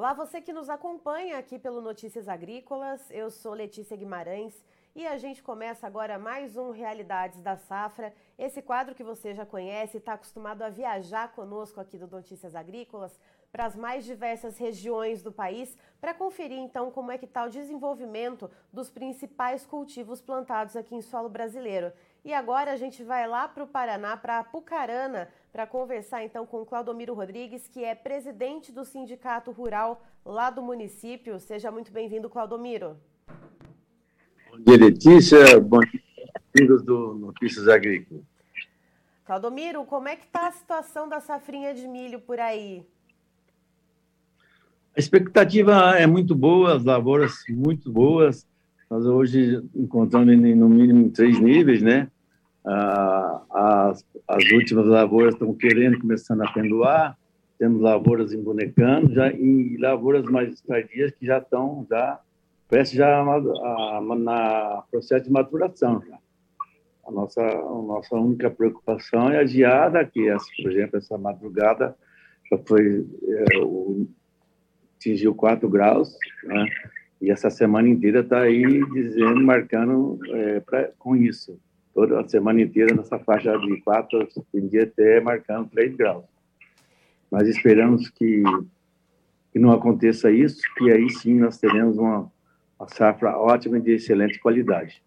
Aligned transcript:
Olá, 0.00 0.14
você 0.14 0.40
que 0.40 0.50
nos 0.50 0.70
acompanha 0.70 1.36
aqui 1.36 1.58
pelo 1.58 1.82
Notícias 1.82 2.26
Agrícolas. 2.26 3.10
Eu 3.10 3.30
sou 3.30 3.52
Letícia 3.52 3.94
Guimarães 3.94 4.54
e 4.96 5.06
a 5.06 5.18
gente 5.18 5.42
começa 5.42 5.86
agora 5.86 6.18
mais 6.18 6.56
um 6.56 6.70
Realidades 6.70 7.42
da 7.42 7.58
Safra. 7.58 8.10
Esse 8.38 8.62
quadro 8.62 8.94
que 8.94 9.04
você 9.04 9.34
já 9.34 9.44
conhece, 9.44 9.98
está 9.98 10.14
acostumado 10.14 10.62
a 10.62 10.70
viajar 10.70 11.32
conosco 11.32 11.78
aqui 11.78 11.98
do 11.98 12.08
Notícias 12.08 12.54
Agrícolas 12.54 13.20
para 13.52 13.66
as 13.66 13.76
mais 13.76 14.06
diversas 14.06 14.56
regiões 14.56 15.22
do 15.22 15.30
país 15.30 15.76
para 16.00 16.14
conferir 16.14 16.58
então 16.58 16.90
como 16.90 17.12
é 17.12 17.18
que 17.18 17.26
está 17.26 17.44
o 17.44 17.50
desenvolvimento 17.50 18.50
dos 18.72 18.88
principais 18.88 19.66
cultivos 19.66 20.22
plantados 20.22 20.76
aqui 20.76 20.94
em 20.94 21.02
solo 21.02 21.28
brasileiro. 21.28 21.92
E 22.24 22.32
agora 22.32 22.72
a 22.72 22.76
gente 22.76 23.04
vai 23.04 23.28
lá 23.28 23.46
para 23.46 23.64
o 23.64 23.68
Paraná, 23.68 24.16
para 24.16 24.38
Apucarana, 24.38 25.28
para 25.52 25.66
conversar 25.66 26.24
então 26.24 26.46
com 26.46 26.64
Claudomiro 26.64 27.14
Rodrigues, 27.14 27.66
que 27.68 27.84
é 27.84 27.94
presidente 27.94 28.72
do 28.72 28.84
Sindicato 28.84 29.50
Rural 29.50 30.02
lá 30.24 30.50
do 30.50 30.62
município. 30.62 31.38
Seja 31.40 31.70
muito 31.70 31.92
bem-vindo, 31.92 32.30
Claudomiro. 32.30 32.96
Bom 34.50 34.58
dia, 34.58 34.76
Letícia. 34.76 35.60
Bom 35.60 35.80
dia, 35.80 36.00
amigos 36.54 36.82
do 36.82 37.14
Notícias 37.14 37.68
Agrícolas. 37.68 38.22
Claudomiro, 39.24 39.84
como 39.84 40.08
é 40.08 40.16
que 40.16 40.24
está 40.24 40.48
a 40.48 40.52
situação 40.52 41.08
da 41.08 41.20
safrinha 41.20 41.72
de 41.74 41.86
milho 41.86 42.20
por 42.20 42.38
aí? 42.40 42.84
A 44.96 44.98
expectativa 44.98 45.96
é 45.96 46.06
muito 46.06 46.34
boa, 46.34 46.76
as 46.76 46.84
lavouras 46.84 47.32
muito 47.48 47.92
boas. 47.92 48.46
Nós 48.88 49.06
hoje 49.06 49.62
encontramos 49.74 50.36
no 50.36 50.68
mínimo 50.68 51.10
três 51.10 51.38
níveis, 51.38 51.80
né? 51.80 52.10
Ah, 52.66 53.42
as, 53.50 54.04
as 54.28 54.52
últimas 54.52 54.86
lavouras 54.86 55.34
estão 55.34 55.54
querendo, 55.54 55.98
começando 55.98 56.42
a 56.42 56.52
penduar, 56.52 57.16
temos 57.58 57.80
lavouras 57.80 58.32
embonecando, 58.32 59.12
já, 59.12 59.30
e 59.32 59.76
lavouras 59.78 60.24
mais 60.24 60.60
tardias 60.62 61.12
que 61.12 61.26
já 61.26 61.38
estão, 61.38 61.86
já, 61.88 62.20
parece 62.68 62.96
já 62.96 63.20
a, 63.20 64.00
na 64.16 64.82
processo 64.90 65.24
de 65.24 65.30
maturação. 65.30 66.02
Já. 66.08 66.18
A 67.06 67.10
nossa, 67.10 67.42
a 67.42 67.82
nossa 67.82 68.14
única 68.16 68.50
preocupação 68.50 69.30
é 69.30 69.38
a 69.38 69.46
geada, 69.46 70.04
que, 70.04 70.34
por 70.62 70.70
exemplo, 70.70 70.98
essa 70.98 71.18
madrugada 71.18 71.96
já 72.50 72.58
foi, 72.58 73.06
é, 73.24 73.58
o, 73.58 74.06
atingiu 74.96 75.34
4 75.34 75.68
graus, 75.68 76.16
né? 76.44 76.66
E 77.20 77.30
essa 77.30 77.50
semana 77.50 77.88
inteira 77.88 78.20
está 78.20 78.40
aí 78.40 78.64
dizendo, 78.92 79.42
marcando 79.42 80.18
é, 80.28 80.60
pra, 80.60 80.90
com 80.98 81.14
isso. 81.14 81.58
Toda 81.94 82.20
a 82.20 82.28
semana 82.28 82.60
inteira 82.60 82.94
nessa 82.94 83.18
faixa 83.18 83.56
de 83.58 83.80
4, 83.80 84.28
tem 84.52 84.66
dia 84.68 84.84
até 84.84 85.20
marcando 85.20 85.68
3 85.70 85.96
graus. 85.96 86.24
Mas 87.30 87.48
esperamos 87.48 88.08
que, 88.08 88.42
que 89.52 89.58
não 89.58 89.72
aconteça 89.72 90.30
isso, 90.30 90.62
que 90.76 90.90
aí 90.90 91.10
sim 91.10 91.34
nós 91.34 91.58
teremos 91.58 91.98
uma, 91.98 92.30
uma 92.78 92.88
safra 92.88 93.36
ótima 93.36 93.78
e 93.78 93.80
de 93.80 93.92
excelente 93.92 94.38
qualidade. 94.38 95.02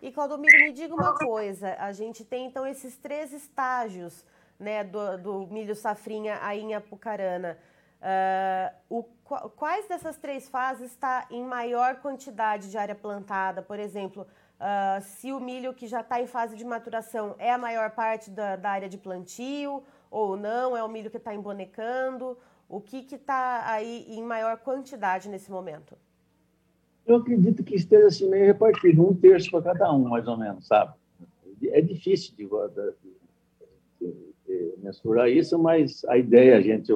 E 0.00 0.12
Claudomiro, 0.12 0.56
me 0.64 0.72
diga 0.72 0.94
uma 0.94 1.14
coisa, 1.14 1.74
a 1.78 1.92
gente 1.92 2.24
tem 2.24 2.46
então 2.46 2.66
esses 2.66 2.96
três 2.96 3.32
estágios 3.32 4.24
né, 4.58 4.84
do, 4.84 5.18
do 5.18 5.46
milho 5.48 5.74
safrinha 5.74 6.38
aí 6.42 6.60
em 6.60 6.74
Apucarana. 6.74 7.58
Uh, 8.00 8.98
o, 9.00 9.02
quais 9.56 9.88
dessas 9.88 10.16
três 10.16 10.48
fases 10.48 10.92
está 10.92 11.26
em 11.30 11.44
maior 11.44 11.96
quantidade 11.96 12.70
de 12.70 12.78
área 12.78 12.94
plantada? 12.94 13.60
Por 13.60 13.78
exemplo, 13.78 14.26
uh, 14.60 15.00
se 15.00 15.32
o 15.32 15.40
milho 15.40 15.74
que 15.74 15.86
já 15.86 16.00
está 16.00 16.20
em 16.20 16.26
fase 16.26 16.56
de 16.56 16.64
maturação 16.64 17.34
é 17.38 17.52
a 17.52 17.58
maior 17.58 17.90
parte 17.90 18.30
da, 18.30 18.56
da 18.56 18.70
área 18.70 18.88
de 18.88 18.98
plantio 18.98 19.82
ou 20.10 20.36
não, 20.36 20.76
é 20.76 20.82
o 20.82 20.88
milho 20.88 21.10
que 21.10 21.16
está 21.16 21.34
embonecando? 21.34 22.36
O 22.68 22.80
que 22.80 23.06
está 23.14 23.62
aí 23.70 24.04
em 24.08 24.22
maior 24.22 24.58
quantidade 24.58 25.28
nesse 25.28 25.50
momento? 25.50 25.96
Eu 27.06 27.16
acredito 27.16 27.64
que 27.64 27.74
esteja 27.74 28.06
assim 28.06 28.28
meio 28.28 28.44
repartido, 28.44 29.08
um 29.08 29.14
terço 29.14 29.50
para 29.50 29.62
cada 29.62 29.90
um, 29.94 30.08
mais 30.08 30.28
ou 30.28 30.36
menos, 30.36 30.66
sabe? 30.66 30.92
É 31.62 31.80
difícil 31.80 32.34
de, 32.36 32.46
de, 33.98 34.74
mensurar 34.76 35.28
isso, 35.28 35.58
mas 35.58 36.04
a 36.04 36.18
ideia, 36.18 36.58
a 36.58 36.60
gente 36.60 36.92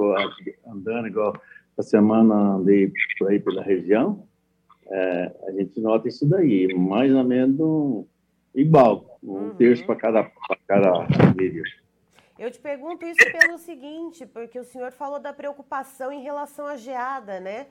andando 0.66 1.08
igual 1.08 1.34
a 1.78 1.82
semana 1.82 2.56
andei 2.56 2.92
por 3.18 3.30
aí 3.30 3.40
pela 3.40 3.62
região, 3.62 4.26
é, 4.92 5.32
a 5.48 5.52
gente 5.52 5.80
nota 5.80 6.06
isso 6.06 6.28
daí, 6.28 6.68
mais 6.74 7.14
ou 7.14 7.24
menos 7.24 8.04
igual, 8.54 9.18
um 9.22 9.32
uhum. 9.32 9.54
terço 9.54 9.86
para 9.86 9.96
cada, 9.96 10.30
cada 10.68 11.04
vídeo. 11.34 11.64
Eu 12.38 12.50
te 12.50 12.58
pergunto 12.58 13.06
isso 13.06 13.24
pelo 13.40 13.56
seguinte, 13.56 14.26
porque 14.26 14.58
o 14.58 14.64
senhor 14.64 14.92
falou 14.92 15.18
da 15.18 15.32
preocupação 15.32 16.12
em 16.12 16.22
relação 16.22 16.66
à 16.66 16.76
geada, 16.76 17.40
né? 17.40 17.66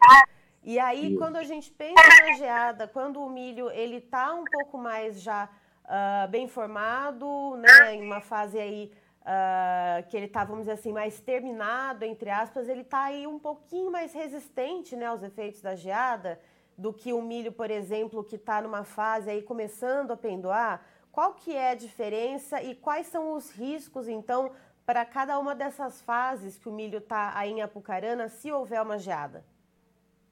E 0.63 0.79
aí, 0.79 1.09
isso. 1.09 1.17
quando 1.17 1.35
a 1.35 1.43
gente 1.43 1.71
pensa 1.71 2.01
na 2.25 2.33
geada, 2.37 2.87
quando 2.87 3.21
o 3.21 3.29
milho 3.29 3.69
ele 3.69 3.97
está 3.97 4.33
um 4.33 4.43
pouco 4.43 4.77
mais 4.77 5.21
já 5.21 5.49
uh, 5.85 6.27
bem 6.29 6.47
formado, 6.47 7.55
né, 7.57 7.95
em 7.95 8.01
uma 8.01 8.21
fase 8.21 8.57
aí 8.57 8.91
uh, 9.21 10.07
que 10.09 10.17
ele 10.17 10.27
está, 10.27 10.43
vamos 10.43 10.61
dizer 10.61 10.73
assim, 10.73 10.91
mais 10.91 11.19
terminado, 11.19 12.05
entre 12.05 12.29
aspas, 12.29 12.67
ele 12.69 12.81
está 12.81 13.05
aí 13.05 13.27
um 13.27 13.37
pouquinho 13.37 13.91
mais 13.91 14.13
resistente 14.13 14.95
né, 14.95 15.05
aos 15.05 15.21
efeitos 15.21 15.61
da 15.61 15.75
geada 15.75 16.39
do 16.81 16.91
que 16.91 17.13
o 17.13 17.21
milho, 17.21 17.51
por 17.51 17.69
exemplo, 17.69 18.23
que 18.23 18.35
está 18.35 18.59
numa 18.59 18.83
fase 18.83 19.29
aí 19.29 19.43
começando 19.43 20.09
a 20.09 20.17
pendoar. 20.17 20.83
Qual 21.11 21.33
que 21.35 21.55
é 21.55 21.71
a 21.71 21.75
diferença 21.75 22.61
e 22.63 22.73
quais 22.73 23.05
são 23.05 23.35
os 23.35 23.51
riscos, 23.51 24.07
então, 24.07 24.51
para 24.83 25.05
cada 25.05 25.37
uma 25.37 25.53
dessas 25.53 26.01
fases 26.01 26.57
que 26.57 26.67
o 26.67 26.73
milho 26.73 26.97
está 26.97 27.37
aí 27.37 27.51
em 27.51 27.61
Apucarana, 27.61 28.29
se 28.29 28.51
houver 28.51 28.81
uma 28.81 28.97
geada? 28.97 29.43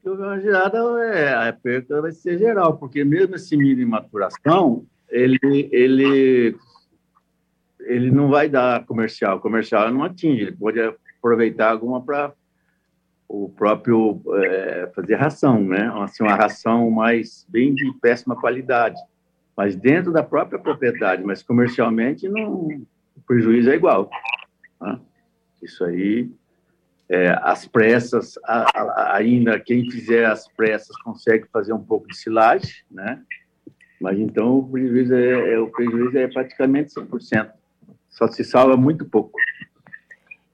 Se 0.02 0.10
houver 0.10 0.26
uma 0.26 0.40
geada, 0.40 0.80
é, 1.04 1.50
a 1.50 1.54
perda 1.54 2.02
vai 2.02 2.12
ser 2.12 2.40
geral, 2.40 2.78
porque 2.78 3.04
mesmo 3.04 3.36
esse 3.36 3.56
milho 3.56 3.84
em 3.84 3.86
maturação, 3.86 4.88
ele, 5.08 5.70
ele 5.72 6.58
ele 7.82 8.10
não 8.10 8.28
vai 8.28 8.50
dar 8.50 8.86
comercial. 8.86 9.38
O 9.38 9.42
comercial 9.42 9.92
não 9.92 10.04
atinge, 10.04 10.42
ele 10.44 10.56
pode 10.56 10.80
aproveitar 10.80 11.70
alguma 11.70 12.02
para 12.02 12.34
o 13.30 13.48
próprio 13.48 14.20
é, 14.44 14.92
fazer 14.96 15.16
ração, 15.16 15.64
né? 15.64 15.92
Assim, 16.02 16.24
uma 16.24 16.36
ração 16.36 16.90
mais 16.90 17.46
bem 17.48 17.76
de 17.76 17.94
péssima 18.02 18.36
qualidade, 18.36 19.00
mas 19.56 19.76
dentro 19.76 20.12
da 20.12 20.24
própria 20.24 20.58
propriedade, 20.58 21.24
mas 21.24 21.44
comercialmente 21.44 22.28
não, 22.28 22.68
o 23.16 23.22
prejuízo 23.28 23.70
é 23.70 23.76
igual. 23.76 24.10
Né? 24.82 25.00
Isso 25.62 25.86
aí, 25.86 26.32
é, 27.08 27.38
as 27.44 27.68
pressas, 27.68 28.40
a, 28.44 28.66
a, 28.82 29.18
ainda 29.18 29.60
quem 29.60 29.90
fizer 29.92 30.26
as 30.26 30.48
pressas 30.48 30.98
consegue 31.04 31.46
fazer 31.54 31.74
um 31.74 31.84
pouco 31.84 32.08
de 32.08 32.18
silagem, 32.18 32.74
né? 32.90 33.22
Mas 34.02 34.18
então 34.18 34.58
o 34.58 34.72
prejuízo 34.72 35.14
é, 35.14 35.54
é 35.54 35.60
o 35.60 35.68
prejuízo 35.68 36.18
é 36.18 36.28
praticamente 36.28 36.94
100% 36.96 37.52
só 38.10 38.28
se 38.28 38.44
salva 38.44 38.76
muito 38.76 39.06
pouco. 39.06 39.32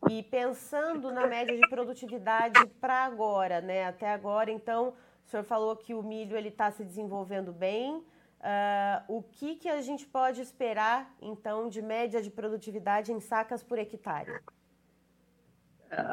E 0.10 0.24
pensando 0.24 1.12
na 1.12 1.28
média 1.28 1.56
de 1.56 1.68
produtividade 1.70 2.66
para 2.80 3.06
agora, 3.06 3.62
né? 3.62 3.86
Até 3.86 4.12
agora, 4.14 4.52
então, 4.52 4.94
o 5.26 5.30
senhor 5.30 5.44
falou 5.44 5.76
que 5.76 5.94
o 5.94 6.04
milho 6.04 6.38
ele 6.38 6.50
está 6.50 6.72
se 6.72 6.84
desenvolvendo 6.84 7.52
bem. 7.52 7.98
Uh, 7.98 9.02
o 9.08 9.24
que, 9.24 9.56
que 9.56 9.68
a 9.68 9.82
gente 9.82 10.06
pode 10.06 10.42
esperar, 10.42 11.12
então, 11.22 11.68
de 11.68 11.82
média 11.82 12.22
de 12.22 12.30
produtividade 12.30 13.12
em 13.12 13.20
sacas 13.20 13.64
por 13.64 13.80
hectare? 13.80 14.40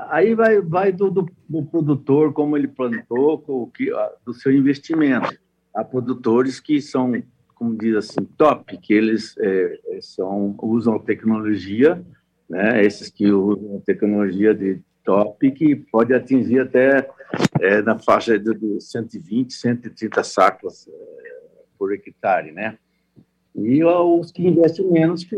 Aí 0.09 0.35
vai, 0.35 0.61
vai 0.61 0.93
do, 0.93 1.11
do, 1.11 1.29
do 1.49 1.65
produtor, 1.67 2.33
como 2.33 2.57
ele 2.57 2.69
plantou, 2.69 3.43
o 3.47 3.67
que, 3.67 3.91
do 4.25 4.33
seu 4.33 4.53
investimento. 4.53 5.37
Há 5.75 5.85
produtores 5.85 6.61
que 6.61 6.81
são 6.81 7.15
como 7.63 7.77
diz 7.77 7.95
assim, 7.95 8.25
top, 8.37 8.77
que 8.79 8.93
eles 8.93 9.37
é, 9.39 9.79
são, 10.01 10.57
usam 10.61 10.99
tecnologia, 10.99 12.05
né, 12.53 12.85
esses 12.85 13.09
que 13.09 13.33
usam 13.33 13.81
tecnologia 13.81 14.55
de 14.55 14.79
top, 15.03 15.51
que 15.53 15.75
pode 15.75 16.13
atingir 16.13 16.61
até 16.61 17.09
é, 17.59 17.81
na 17.81 17.99
faixa 17.99 18.39
de, 18.39 18.55
de 18.55 18.79
120, 18.79 19.55
130 19.55 20.23
sacos 20.23 20.87
é, 20.87 20.93
por 21.79 21.95
hectare, 21.95 22.53
né? 22.53 22.79
E 23.55 23.83
os 23.83 24.31
que 24.31 24.47
investem 24.47 24.87
menos, 24.91 25.25
que 25.25 25.35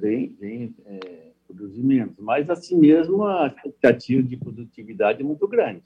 vêm, 0.00 0.36
vêm 0.40 0.74
é, 0.86 1.30
produzir 1.48 1.82
menos. 1.82 2.14
Mas, 2.16 2.48
assim 2.48 2.78
mesmo, 2.78 3.24
a 3.24 3.48
expectativa 3.48 4.22
de 4.22 4.36
produtividade 4.36 5.22
é 5.22 5.24
muito 5.24 5.48
grande. 5.48 5.82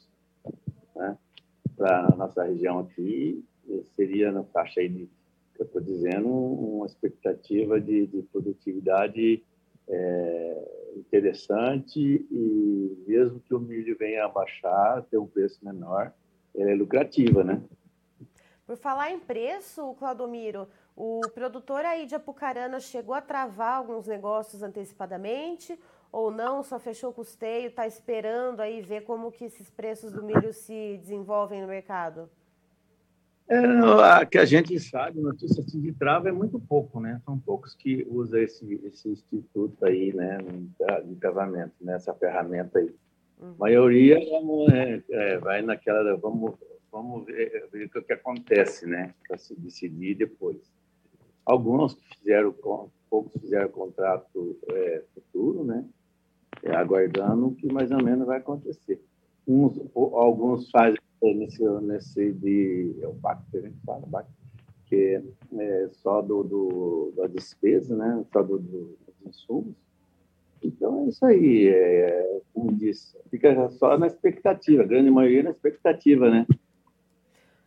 Né? 0.95 1.17
Para 1.75 2.07
a 2.13 2.17
nossa 2.17 2.45
região 2.45 2.81
aqui, 2.81 3.43
seria 3.97 4.31
na 4.31 4.45
faixa 4.45 4.81
aí 4.81 4.91
de 4.91 5.09
eu 5.59 5.65
estou 5.67 5.81
dizendo 5.81 6.29
uma 6.29 6.87
expectativa 6.87 7.81
de, 7.81 8.07
de 8.09 8.23
produtividade 8.23 9.43
é, 9.89 10.93
interessante 10.97 12.01
e 12.31 13.05
mesmo 13.07 13.41
que 13.41 13.55
o 13.55 13.61
milho 13.61 13.97
venha 13.99 14.25
a 14.25 14.29
baixar, 14.29 15.03
ter 15.03 15.19
um 15.19 15.27
preço 15.27 15.65
menor, 15.65 16.13
é 16.57 16.75
lucrativa, 16.75 17.43
né? 17.43 17.63
Por 18.67 18.77
falar 18.77 19.11
em 19.11 19.19
preço, 19.19 19.95
Claudomiro, 19.99 20.69
o 20.97 21.21
produtor 21.35 21.85
aí 21.85 22.07
de 22.07 22.15
Apucarana 22.15 22.81
chegou 22.81 23.15
a 23.15 23.21
travar 23.21 23.79
alguns 23.79 24.07
negócios 24.07 24.63
antecipadamente 24.63 25.79
ou 26.11 26.31
não, 26.31 26.63
só 26.63 26.79
fechou 26.79 27.11
o 27.11 27.13
custeio, 27.13 27.67
está 27.67 27.87
esperando 27.87 28.61
aí 28.61 28.81
ver 28.81 29.03
como 29.03 29.33
que 29.33 29.47
esses 29.47 29.69
preços 29.69 30.13
do 30.13 30.23
milho 30.23 30.53
se 30.53 30.97
desenvolvem 30.99 31.61
no 31.61 31.67
mercado? 31.67 32.31
É, 33.47 34.25
que 34.25 34.39
a 34.39 34.45
gente 34.47 34.79
sabe, 34.81 35.21
notícia 35.21 35.63
assim 35.63 35.81
de 35.81 35.93
trava 35.93 36.31
é 36.31 36.33
muito 36.33 36.59
pouco, 36.59 36.99
né? 36.99 37.21
São 37.27 37.39
poucos 37.39 37.75
que 37.75 38.07
usam 38.09 38.41
esse, 38.41 38.81
esse 38.85 39.11
instituto 39.11 39.85
aí, 39.85 40.15
né, 40.15 40.39
de 41.05 41.15
casamento, 41.17 41.75
né? 41.81 41.95
essa 41.95 42.15
ferramenta 42.15 42.79
aí. 42.79 42.95
Uhum. 43.39 43.51
A 43.51 43.55
maioria 43.59 44.19
é, 44.73 45.03
é, 45.11 45.39
vai 45.39 45.61
naquela, 45.61 46.17
vamos, 46.17 46.55
vamos 46.91 47.27
ver, 47.27 47.69
ver 47.71 47.91
o 47.95 48.03
que 48.03 48.13
acontece, 48.15 48.87
né? 48.87 49.15
Para 49.29 49.37
se 49.37 49.55
decidir 49.57 50.15
depois. 50.15 50.73
Alguns 51.45 51.95
que 51.95 52.17
fizeram, 52.17 52.55
poucos 53.11 53.43
fizeram 53.43 53.69
contrato 53.69 54.59
é, 54.71 55.03
futuro, 55.15 55.65
né? 55.65 55.85
É, 56.63 56.75
aguardando 56.75 57.49
o 57.49 57.55
que 57.55 57.71
mais 57.71 57.91
ou 57.91 58.03
menos 58.03 58.27
vai 58.27 58.39
acontecer. 58.39 59.03
Uns, 59.47 59.79
alguns 59.95 60.71
fazem 60.71 60.99
nesse, 61.23 61.63
nesse 61.81 62.33
de 62.33 62.97
é 63.01 63.07
o 63.07 63.15
pacto 63.15 63.45
que 63.51 63.57
a 63.57 63.61
gente 63.63 63.79
fala, 63.85 64.07
BAC, 64.07 64.29
que 64.87 65.23
é 65.59 65.89
só 65.93 66.21
do, 66.21 66.43
do, 66.43 67.13
da 67.17 67.27
despesa, 67.27 67.97
né? 67.97 68.25
Só 68.33 68.43
do, 68.43 68.59
do, 68.59 68.99
dos 69.07 69.27
insumos. 69.27 69.75
Então 70.63 71.05
é 71.05 71.09
isso 71.09 71.25
aí, 71.27 71.69
é, 71.69 72.41
como 72.53 72.73
disse, 72.73 73.17
fica 73.31 73.69
só 73.71 73.99
na 73.99 74.07
expectativa, 74.07 74.83
a 74.83 74.87
grande 74.87 75.11
maioria 75.11 75.43
na 75.43 75.51
expectativa, 75.51 76.31
né? 76.31 76.47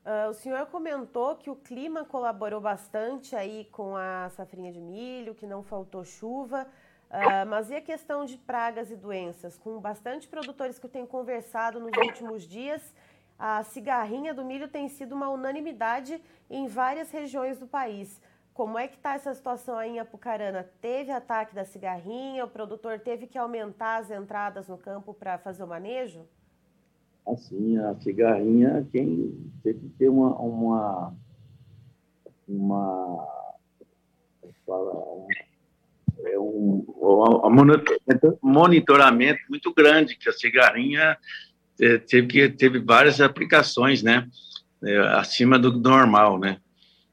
Uh, 0.08 0.30
o 0.30 0.34
senhor 0.34 0.66
comentou 0.68 1.36
que 1.36 1.50
o 1.50 1.56
clima 1.56 2.06
colaborou 2.06 2.62
bastante 2.62 3.36
aí 3.36 3.68
com 3.74 3.96
a 3.96 4.30
safrinha 4.30 4.72
de 4.72 4.80
milho, 4.80 5.36
que 5.36 5.46
não 5.46 5.62
faltou 5.62 6.06
chuva. 6.06 6.66
Uh, 7.10 7.46
mas 7.48 7.70
e 7.70 7.76
a 7.76 7.82
questão 7.82 8.26
de 8.26 8.38
pragas 8.38 8.90
e 8.90 8.96
doenças? 8.96 9.58
Com 9.58 9.80
bastante 9.80 10.28
produtores 10.28 10.80
que 10.80 10.86
eu 10.86 10.90
tenho 10.90 11.08
conversado 11.08 11.80
nos 11.80 11.92
últimos 11.98 12.44
dias, 12.44 12.96
a 13.38 13.63
cigarrinha 13.63 14.34
do 14.34 14.44
milho 14.44 14.68
tem 14.68 14.89
sido 14.89 15.13
uma 15.13 15.30
unanimidade 15.30 16.19
em 16.50 16.68
várias 16.68 17.12
regiões 17.12 17.60
do 17.60 17.68
país. 17.68 18.22
Como 18.54 18.80
é 18.80 18.88
que 18.88 18.95
está 18.95 19.13
essa 19.13 19.34
situação 19.36 19.78
aí 19.78 19.92
em 19.92 20.00
Apucarana? 20.00 20.68
Teve 20.81 21.12
ataque 21.12 21.54
da 21.54 21.63
cigarrinha? 21.63 22.44
O 22.44 22.50
produtor 22.50 23.00
teve 23.00 23.28
que 23.28 23.38
aumentar 23.38 23.98
as 23.98 24.10
entradas 24.10 24.68
no 24.68 24.78
campo 24.78 25.13
para 25.13 25.38
fazer 25.38 25.63
o 25.63 25.68
manejo? 25.68 26.25
Assim, 27.28 27.78
a 27.78 27.94
cigarrinha, 28.00 28.88
quem 28.92 29.51
teve 29.62 29.80
que 29.81 29.89
ter 29.89 30.10
uma, 30.10 30.36
uma, 30.39 31.13
uma 32.48 33.28
fala, 34.66 35.28
é 36.25 36.39
um, 36.39 36.86
um 36.89 38.42
monitoramento 38.42 39.42
muito 39.50 39.74
grande, 39.74 40.16
que 40.18 40.30
a 40.30 40.34
cigarrinha 40.34 41.16
teve, 41.77 42.27
que, 42.27 42.50
teve 42.50 42.79
várias 42.79 43.21
aplicações, 43.21 44.01
né, 44.01 44.27
é, 44.83 44.97
acima 45.19 45.57
do 45.57 45.71
normal, 45.71 46.39
né. 46.39 46.59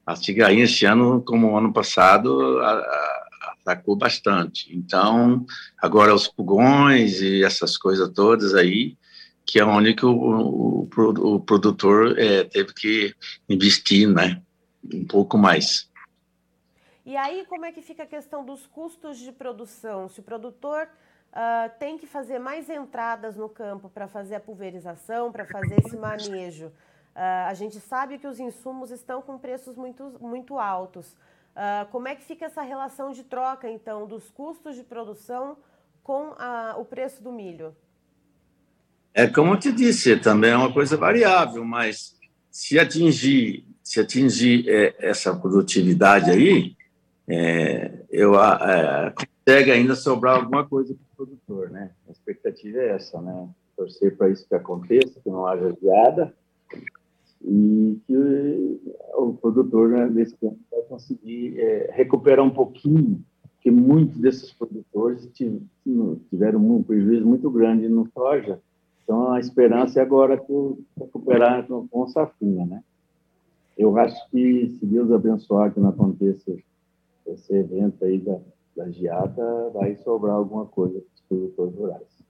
A 0.05 0.15
cigarrinha 0.15 0.65
esse 0.65 0.85
ano, 0.85 1.21
como 1.21 1.51
o 1.51 1.57
ano 1.57 1.73
passado, 1.73 2.59
a, 2.59 2.71
a, 2.71 3.25
atacou 3.61 3.95
bastante. 3.95 4.75
Então, 4.75 5.43
agora 5.81 6.13
os 6.13 6.27
pulgões 6.27 7.21
e 7.21 7.43
essas 7.43 7.75
coisas 7.75 8.11
todas 8.13 8.53
aí, 8.53 8.95
que 9.45 9.59
é 9.59 9.65
onde 9.65 9.95
que 9.95 10.05
o, 10.05 10.11
o, 10.11 10.89
o 10.95 11.39
produtor 11.39 12.17
é, 12.19 12.43
teve 12.43 12.73
que 12.73 13.15
investir, 13.49 14.07
né, 14.07 14.41
um 14.93 15.05
pouco 15.05 15.37
mais. 15.37 15.89
E 17.05 17.15
aí, 17.15 17.45
como 17.47 17.65
é 17.65 17.71
que 17.71 17.81
fica 17.81 18.03
a 18.03 18.07
questão 18.07 18.43
dos 18.43 18.65
custos 18.65 19.19
de 19.19 19.31
produção? 19.31 20.09
Se 20.09 20.19
o 20.19 20.23
produtor 20.23 20.87
uh, 21.35 21.69
tem 21.77 21.97
que 21.97 22.07
fazer 22.07 22.39
mais 22.39 22.69
entradas 22.69 23.35
no 23.35 23.49
campo 23.49 23.89
para 23.89 24.07
fazer 24.07 24.35
a 24.35 24.39
pulverização, 24.39 25.31
para 25.31 25.45
fazer 25.45 25.75
esse 25.85 25.97
manejo, 25.97 26.67
uh, 26.67 27.47
a 27.47 27.53
gente 27.53 27.79
sabe 27.79 28.17
que 28.17 28.25
os 28.25 28.39
insumos 28.39 28.89
estão 28.89 29.21
com 29.21 29.37
preços 29.37 29.75
muito, 29.75 30.15
muito 30.21 30.57
altos. 30.57 31.07
Uh, 31.55 31.85
como 31.91 32.07
é 32.07 32.15
que 32.15 32.23
fica 32.23 32.45
essa 32.45 32.61
relação 32.61 33.11
de 33.11 33.23
troca, 33.23 33.69
então, 33.69 34.07
dos 34.07 34.29
custos 34.31 34.75
de 34.75 34.83
produção 34.83 35.57
com 36.03 36.33
a, 36.37 36.75
o 36.77 36.85
preço 36.85 37.21
do 37.21 37.31
milho? 37.31 37.75
É 39.13 39.27
como 39.27 39.53
eu 39.53 39.59
te 39.59 39.71
disse, 39.71 40.17
também 40.17 40.51
é 40.51 40.57
uma 40.57 40.73
coisa 40.73 40.97
variável, 40.97 41.63
mas 41.63 42.17
se 42.51 42.77
atingir, 42.77 43.65
se 43.81 43.99
atingir 44.01 44.67
é, 44.67 44.93
essa 44.99 45.33
produtividade 45.33 46.29
aí, 46.29 46.75
é, 47.27 47.91
eu 48.11 48.37
é, 48.37 49.13
consegue 49.45 49.71
ainda 49.71 49.95
sobrar 49.95 50.37
alguma 50.37 50.65
coisa 50.65 50.93
para 50.95 51.03
o 51.03 51.15
produtor, 51.27 51.69
né? 51.69 51.91
A 52.07 52.11
expectativa 52.11 52.79
é 52.79 52.89
essa, 52.89 53.21
né? 53.21 53.47
Torcer 53.77 54.15
para 54.17 54.29
isso 54.29 54.47
que 54.47 54.55
aconteça, 54.55 55.19
que 55.21 55.29
não 55.29 55.45
haja 55.45 55.75
geada 55.81 56.33
e 57.43 57.99
que 58.07 58.79
o 59.15 59.33
produtor 59.33 59.89
né, 59.89 60.07
desse 60.07 60.35
campo 60.37 60.57
vai 60.71 60.81
conseguir 60.83 61.59
é, 61.59 61.91
recuperar 61.93 62.43
um 62.43 62.49
pouquinho, 62.49 63.23
porque 63.51 63.69
muitos 63.69 64.17
desses 64.17 64.51
produtores 64.53 65.29
tiveram 66.29 66.59
um 66.59 66.81
prejuízo 66.81 67.25
muito 67.25 67.51
grande 67.51 67.87
no 67.87 68.09
soja 68.11 68.59
então, 69.05 69.31
a 69.33 69.39
esperança 69.39 69.99
é 69.99 70.01
agora 70.01 70.43
recuperar 70.97 71.67
com, 71.67 71.87
com 71.87 72.07
safrinha, 72.07 72.65
né? 72.65 72.83
Eu 73.77 73.95
acho 73.99 74.29
que, 74.31 74.75
se 74.79 74.85
Deus 74.85 75.11
abençoar 75.11 75.71
que 75.71 75.79
não 75.79 75.89
aconteça 75.89 76.51
esse 77.27 77.53
evento 77.53 78.03
aí 78.03 78.17
da, 78.17 78.39
da 78.75 78.89
geada, 78.89 79.69
vai 79.69 79.95
sobrar 79.95 80.35
alguma 80.35 80.65
coisa 80.65 80.99
para 80.99 81.13
os 81.13 81.21
produtores 81.21 81.75
rurais. 81.75 82.25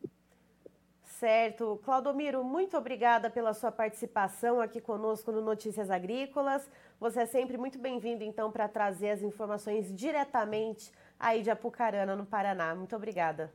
Certo. 1.03 1.79
Claudomiro, 1.83 2.43
muito 2.43 2.77
obrigada 2.77 3.29
pela 3.29 3.53
sua 3.53 3.71
participação 3.71 4.59
aqui 4.59 4.81
conosco 4.81 5.31
no 5.31 5.41
Notícias 5.41 5.89
Agrícolas. 5.89 6.69
Você 6.99 7.21
é 7.21 7.25
sempre 7.25 7.57
muito 7.57 7.79
bem-vindo, 7.79 8.23
então, 8.23 8.51
para 8.51 8.67
trazer 8.67 9.11
as 9.11 9.23
informações 9.23 9.93
diretamente 9.95 10.91
aí 11.17 11.41
de 11.41 11.49
Apucarana, 11.49 12.15
no 12.15 12.25
Paraná. 12.25 12.75
Muito 12.75 12.95
obrigada. 12.95 13.49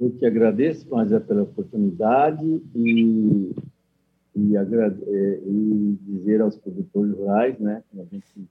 Eu 0.00 0.10
que 0.10 0.24
agradeço, 0.24 0.88
é 0.98 1.20
pela 1.20 1.42
oportunidade 1.42 2.62
e, 2.74 3.54
e, 4.34 4.56
é, 4.56 5.40
e, 5.44 5.98
dizer 6.00 6.40
aos 6.40 6.56
produtores 6.56 7.14
rurais, 7.14 7.58
né, 7.58 7.84
que 7.90 8.00
a 8.00 8.04
gente 8.04 8.48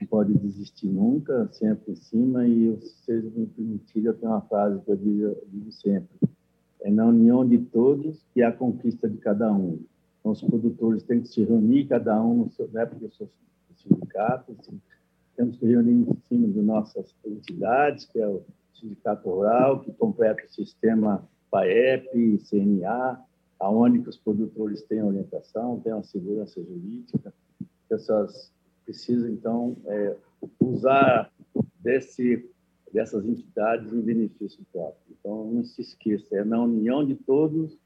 não 0.00 0.08
pode 0.08 0.34
desistir 0.34 0.88
nunca, 0.88 1.48
sempre 1.52 1.92
em 1.92 1.96
cima, 1.96 2.46
e 2.46 2.70
vocês 2.70 3.24
me 3.34 3.46
permitirem, 3.46 4.06
eu 4.06 4.14
tenho 4.14 4.32
uma 4.32 4.40
frase 4.42 4.80
que 4.80 4.90
eu 4.90 4.96
digo, 4.96 5.22
eu 5.22 5.44
digo 5.52 5.72
sempre, 5.72 6.16
é 6.82 6.90
na 6.90 7.06
união 7.06 7.46
de 7.46 7.58
todos 7.58 8.24
que 8.32 8.42
há 8.42 8.48
a 8.48 8.52
conquista 8.52 9.08
de 9.08 9.16
cada 9.18 9.52
um. 9.52 9.78
Então, 10.20 10.32
os 10.32 10.42
produtores 10.42 11.02
têm 11.02 11.20
que 11.20 11.28
se 11.28 11.44
reunir, 11.44 11.86
cada 11.86 12.22
um 12.22 12.44
no 12.44 12.50
seu, 12.50 12.68
né, 12.68 12.86
porque 12.86 13.04
eu 13.04 13.10
sou 13.10 13.28
sindicato, 13.76 14.56
assim, 14.58 14.80
temos 15.36 15.56
que 15.56 15.66
reunir 15.66 16.08
em 16.08 16.16
cima 16.28 16.48
de 16.48 16.60
nossas 16.60 17.14
entidades, 17.26 18.06
que 18.06 18.20
é 18.20 18.28
o 18.28 18.42
Sindicato 18.72 19.28
Rural, 19.28 19.80
que 19.80 19.92
completa 19.92 20.44
o 20.44 20.48
sistema 20.48 21.26
PAEP, 21.50 22.38
CNA, 22.38 23.20
aonde 23.58 24.00
que 24.00 24.08
os 24.08 24.16
produtores 24.16 24.82
têm 24.82 25.02
orientação, 25.02 25.80
têm 25.80 25.92
uma 25.92 26.04
segurança 26.04 26.62
jurídica. 26.62 27.32
Pessoas 27.88 28.52
precisam, 28.84 29.28
então, 29.30 29.76
é, 29.86 30.16
usar 30.60 31.30
desse, 31.80 32.48
dessas 32.92 33.24
entidades 33.26 33.92
em 33.92 34.00
benefício 34.00 34.64
próprio. 34.72 35.16
Então, 35.18 35.50
não 35.50 35.64
se 35.64 35.80
esqueça, 35.80 36.36
é 36.36 36.44
na 36.44 36.62
união 36.62 37.04
de 37.04 37.14
todos 37.14 37.78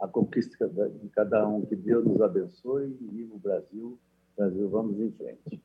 a 0.00 0.08
conquista 0.08 0.68
de 0.68 1.08
cada 1.10 1.46
um. 1.46 1.64
Que 1.64 1.76
Deus 1.76 2.04
nos 2.04 2.20
abençoe 2.20 2.96
e 3.00 3.06
viva 3.06 3.34
o 3.34 3.38
Brasil. 3.38 3.98
Brasil, 4.36 4.68
vamos 4.68 4.98
em 4.98 5.12
frente. 5.12 5.62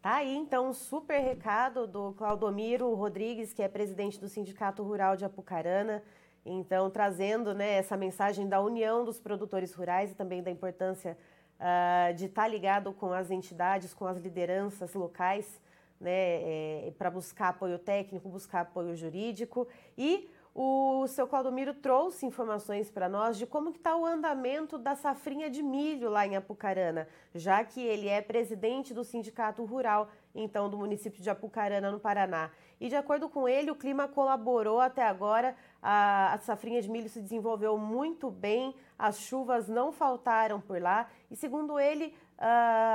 Tá 0.00 0.16
aí, 0.16 0.36
então, 0.36 0.68
um 0.68 0.72
super 0.74 1.18
recado 1.18 1.86
do 1.86 2.12
Claudomiro 2.12 2.92
Rodrigues, 2.94 3.54
que 3.54 3.62
é 3.62 3.68
presidente 3.68 4.20
do 4.20 4.28
Sindicato 4.28 4.82
Rural 4.82 5.16
de 5.16 5.24
Apucarana. 5.24 6.02
Então, 6.44 6.90
trazendo 6.90 7.54
né, 7.54 7.74
essa 7.74 7.96
mensagem 7.96 8.46
da 8.46 8.60
união 8.60 9.04
dos 9.04 9.18
produtores 9.18 9.72
rurais 9.72 10.12
e 10.12 10.14
também 10.14 10.42
da 10.42 10.50
importância 10.50 11.16
uh, 11.58 12.14
de 12.14 12.26
estar 12.26 12.42
tá 12.42 12.48
ligado 12.48 12.92
com 12.92 13.12
as 13.12 13.30
entidades, 13.30 13.94
com 13.94 14.06
as 14.06 14.18
lideranças 14.18 14.92
locais, 14.92 15.60
né, 15.98 16.10
é, 16.10 16.92
para 16.98 17.10
buscar 17.10 17.48
apoio 17.48 17.78
técnico, 17.78 18.28
buscar 18.28 18.60
apoio 18.60 18.94
jurídico. 18.94 19.66
E 19.96 20.28
o 20.54 21.08
seu 21.08 21.26
Claudomiro 21.26 21.74
trouxe 21.74 22.24
informações 22.24 22.88
para 22.88 23.08
nós 23.08 23.36
de 23.36 23.44
como 23.44 23.70
está 23.70 23.96
o 23.96 24.06
andamento 24.06 24.78
da 24.78 24.94
safrinha 24.94 25.50
de 25.50 25.64
milho 25.64 26.08
lá 26.08 26.24
em 26.24 26.36
Apucarana, 26.36 27.08
já 27.34 27.64
que 27.64 27.80
ele 27.80 28.08
é 28.08 28.22
presidente 28.22 28.94
do 28.94 29.02
Sindicato 29.02 29.64
Rural, 29.64 30.08
então, 30.32 30.70
do 30.70 30.78
município 30.78 31.20
de 31.20 31.28
Apucarana, 31.28 31.90
no 31.90 31.98
Paraná. 31.98 32.50
E 32.80 32.88
de 32.88 32.94
acordo 32.94 33.28
com 33.28 33.48
ele, 33.48 33.70
o 33.70 33.74
clima 33.74 34.06
colaborou 34.06 34.80
até 34.80 35.02
agora. 35.02 35.56
A, 35.82 36.34
a 36.34 36.38
safrinha 36.38 36.80
de 36.80 36.88
milho 36.88 37.08
se 37.08 37.20
desenvolveu 37.20 37.76
muito 37.76 38.30
bem, 38.30 38.74
as 38.98 39.18
chuvas 39.18 39.68
não 39.68 39.92
faltaram 39.92 40.60
por 40.60 40.80
lá. 40.80 41.08
E 41.30 41.36
segundo 41.36 41.78
ele 41.78 42.14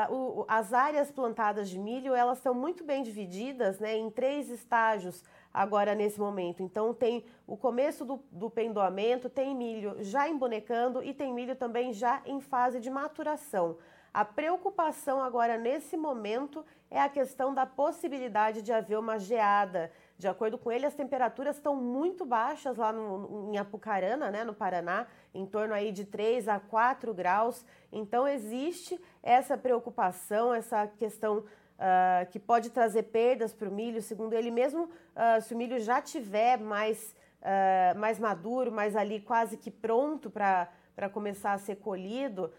o, 0.10 0.46
as 0.48 0.74
áreas 0.74 1.12
plantadas 1.12 1.70
de 1.70 1.80
milho 1.80 2.14
elas 2.14 2.38
estão 2.40 2.54
muito 2.54 2.84
bem 2.84 3.02
divididas 3.02 3.80
né, 3.80 3.96
em 3.96 4.10
três 4.10 4.50
estágios 4.50 5.24
agora 5.54 5.96
nesse 5.96 6.20
momento. 6.20 6.62
Então 6.62 6.94
tem 6.94 7.24
o 7.48 7.58
começo 7.58 8.06
do, 8.06 8.20
do 8.32 8.50
pendoamento, 8.50 9.30
tem 9.30 9.56
milho 9.56 9.98
já 10.00 10.28
embonecando 10.28 11.04
e 11.04 11.14
tem 11.14 11.34
milho 11.34 11.56
também 11.56 11.94
já 11.94 12.22
em 12.26 12.40
fase 12.40 12.80
de 12.80 12.90
maturação. 12.90 13.78
A 14.14 14.26
preocupação 14.26 15.22
agora 15.22 15.58
nesse 15.58 15.96
momento 15.96 16.66
é 16.90 17.00
a 17.00 17.10
questão 17.10 17.54
da 17.54 17.66
possibilidade 17.66 18.62
de 18.62 18.74
haver 18.74 18.98
uma 18.98 19.20
geada. 19.20 19.92
De 20.18 20.28
acordo 20.28 20.58
com 20.58 20.72
ele, 20.72 20.86
as 20.86 20.96
temperaturas 20.96 21.58
estão 21.58 21.76
muito 21.76 22.26
baixas 22.26 22.76
lá 22.76 22.92
no, 22.92 23.52
em 23.54 23.58
Apucarana, 23.58 24.32
né, 24.32 24.44
no 24.44 24.54
Paraná, 24.54 25.06
em 25.34 25.46
torno 25.46 25.74
aí 25.74 25.92
de 25.92 26.04
3 26.04 26.48
a 26.48 26.60
4 26.60 27.14
graus. 27.14 27.64
Então 27.92 28.28
existe 28.28 29.00
essa 29.22 29.58
preocupação, 29.58 30.54
essa 30.54 30.88
questão 30.88 31.46
uh, 31.80 32.30
que 32.30 32.38
pode 32.38 32.70
trazer 32.70 33.04
perdas 33.04 33.54
para 33.54 33.70
o 33.70 33.72
milho. 33.72 34.02
Segundo 34.02 34.34
ele 34.34 34.52
mesmo, 34.52 34.84
uh, 34.84 35.42
se 35.42 35.54
o 35.54 35.58
milho 35.58 35.80
já 35.80 36.02
tiver 36.02 36.60
mais, 36.60 37.16
uh, 37.42 37.98
mais 37.98 38.20
maduro, 38.20 38.72
mais 38.72 38.96
ali 38.96 39.22
quase 39.22 39.58
que 39.58 39.72
pronto 39.72 40.30
para 40.30 41.10
começar 41.12 41.54
a 41.54 41.58
ser 41.58 41.78
colhido, 41.78 42.52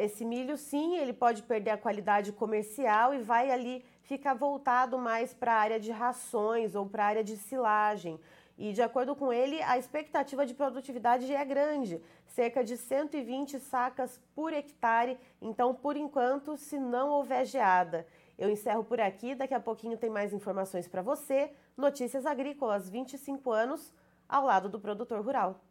esse 0.00 0.24
milho 0.24 0.56
sim, 0.56 0.98
ele 0.98 1.12
pode 1.12 1.42
perder 1.42 1.70
a 1.70 1.76
qualidade 1.76 2.30
comercial 2.30 3.12
e 3.12 3.18
vai 3.18 3.50
ali 3.50 3.84
ficar 4.02 4.34
voltado 4.34 4.96
mais 4.96 5.34
para 5.34 5.52
a 5.52 5.56
área 5.56 5.80
de 5.80 5.90
rações 5.90 6.76
ou 6.76 6.86
para 6.86 7.02
a 7.02 7.06
área 7.08 7.24
de 7.24 7.36
silagem. 7.36 8.20
E, 8.56 8.72
de 8.72 8.82
acordo 8.82 9.16
com 9.16 9.32
ele, 9.32 9.60
a 9.62 9.78
expectativa 9.78 10.46
de 10.46 10.54
produtividade 10.54 11.32
é 11.34 11.44
grande, 11.44 12.00
cerca 12.26 12.62
de 12.62 12.76
120 12.76 13.58
sacas 13.58 14.20
por 14.34 14.52
hectare. 14.52 15.18
Então, 15.40 15.74
por 15.74 15.96
enquanto, 15.96 16.56
se 16.56 16.78
não 16.78 17.10
houver 17.10 17.44
geada. 17.44 18.06
Eu 18.42 18.50
encerro 18.50 18.82
por 18.82 19.00
aqui, 19.00 19.36
daqui 19.36 19.54
a 19.54 19.60
pouquinho 19.60 19.96
tem 19.96 20.10
mais 20.10 20.32
informações 20.32 20.88
para 20.88 21.00
você. 21.00 21.52
Notícias 21.76 22.26
Agrícolas, 22.26 22.90
25 22.90 23.52
anos, 23.52 23.94
ao 24.28 24.44
lado 24.44 24.68
do 24.68 24.80
produtor 24.80 25.24
rural. 25.24 25.62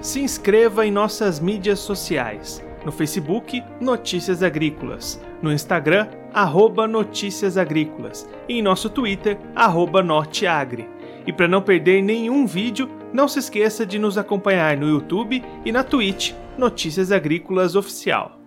Se 0.00 0.20
inscreva 0.20 0.86
em 0.86 0.92
nossas 0.92 1.40
mídias 1.40 1.80
sociais. 1.80 2.62
No 2.84 2.92
Facebook, 2.92 3.60
Notícias 3.80 4.40
Agrícolas. 4.40 5.20
No 5.42 5.52
Instagram, 5.52 6.08
arroba 6.32 6.86
Notícias 6.86 7.56
Agrícolas. 7.56 8.24
E 8.48 8.60
em 8.60 8.62
nosso 8.62 8.88
Twitter, 8.88 9.36
arroba 9.52 10.04
Norteagri. 10.04 10.88
E 11.26 11.32
para 11.32 11.48
não 11.48 11.60
perder 11.60 12.02
nenhum 12.02 12.46
vídeo, 12.46 12.88
não 13.12 13.26
se 13.26 13.40
esqueça 13.40 13.84
de 13.84 13.98
nos 13.98 14.16
acompanhar 14.16 14.76
no 14.76 14.88
YouTube 14.88 15.42
e 15.64 15.72
na 15.72 15.82
Twitch 15.82 16.34
Notícias 16.56 17.10
Agrícolas 17.10 17.74
Oficial. 17.74 18.45